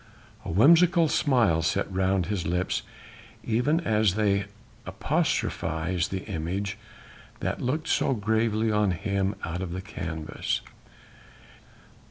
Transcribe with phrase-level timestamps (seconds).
[0.43, 2.81] A whimsical smile sat round his lips
[3.43, 4.45] even as they
[4.87, 6.75] apostrophized the image
[7.39, 10.61] that looked so gravely on him out of the canvas.